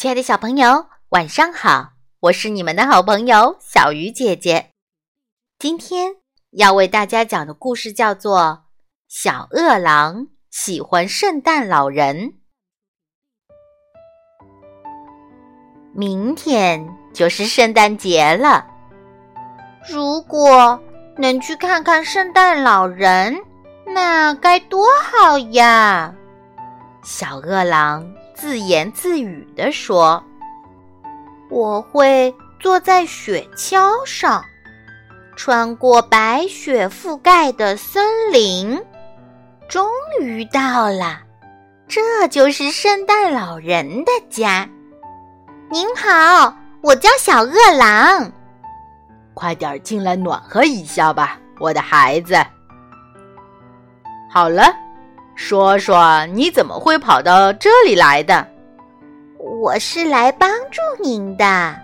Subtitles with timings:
[0.00, 1.90] 亲爱的小朋友，晚上好！
[2.20, 4.70] 我是你们的好朋友小鱼姐姐。
[5.58, 6.16] 今天
[6.52, 8.40] 要为大家讲的故事叫做
[9.08, 12.16] 《小饿狼喜欢圣诞老人》。
[15.94, 18.66] 明天就是圣诞节了，
[19.86, 20.82] 如果
[21.18, 23.38] 能去看看圣诞老人，
[23.84, 26.14] 那该多好呀！
[27.02, 28.10] 小饿狼。
[28.40, 30.24] 自言自语地说
[31.50, 34.42] ：“我会坐在雪橇上，
[35.36, 38.82] 穿过白雪覆盖的森林，
[39.68, 39.86] 终
[40.22, 41.20] 于到了。
[41.86, 44.66] 这就是圣诞老人的家。
[45.70, 48.32] 您好，我叫小饿狼。
[49.34, 52.34] 快点进来暖和一下吧，我的孩子。
[54.30, 54.64] 好了。”
[55.42, 58.46] 说说你怎么会跑到这里来的？
[59.38, 61.74] 我是来帮助您的。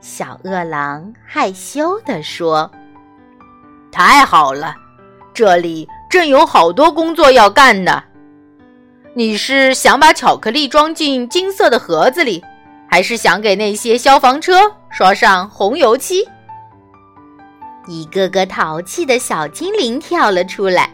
[0.00, 2.68] 小饿狼害羞地说
[3.92, 4.74] ：“太好了，
[5.34, 8.02] 这里正有好多工作要干呢。
[9.12, 12.42] 你是想把巧克力装进金色的盒子里，
[12.88, 14.58] 还是想给那些消防车
[14.90, 16.26] 刷上红油漆？”
[17.86, 20.90] 一个个淘气的小精灵跳了出来。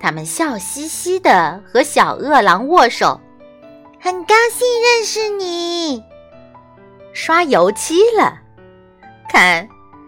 [0.00, 3.20] 他们笑嘻嘻的和小饿狼握手，
[4.00, 6.02] 很高兴认识你。
[7.14, 8.38] 刷油漆了，
[9.28, 9.66] 看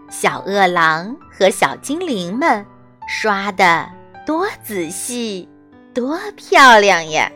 [0.09, 2.63] 小饿狼和小精灵们
[3.07, 3.89] 刷的
[4.25, 5.49] 多仔细，
[5.95, 7.31] 多漂亮呀！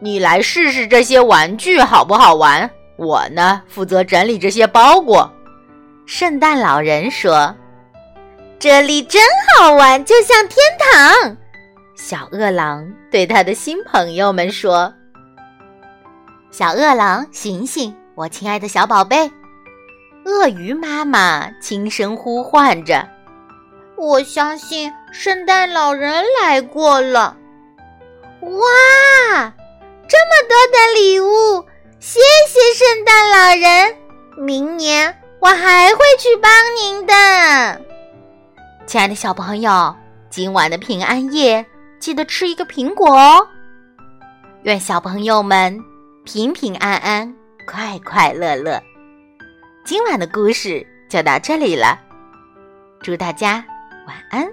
[0.00, 2.70] 你来试试这些玩具好不好玩？
[2.98, 5.32] 我呢，负责整理这些包裹。
[6.06, 7.56] 圣诞老人说。
[8.58, 9.22] 这里真
[9.58, 11.36] 好玩，就像天堂。
[11.94, 14.92] 小饿狼对他的新朋友们说
[16.50, 19.30] ：“小饿狼，醒醒，我亲爱的小宝贝！”
[20.24, 23.06] 鳄鱼妈妈轻声呼唤着
[23.96, 27.36] ：“我相信圣诞老人来过了。”
[28.40, 29.52] 哇，
[30.08, 31.64] 这么多的礼物！
[32.00, 33.96] 谢谢圣诞老人，
[34.36, 36.50] 明年我还会去帮
[36.80, 37.80] 您的。
[38.86, 39.94] 亲爱的小朋友，
[40.30, 41.64] 今晚的平安夜
[41.98, 43.44] 记得吃一个苹果哦。
[44.62, 45.76] 愿小朋友们
[46.24, 47.34] 平平安安、
[47.66, 48.80] 快快乐乐。
[49.84, 51.98] 今晚的故事就到这里了，
[53.02, 53.64] 祝大家
[54.06, 54.46] 晚安。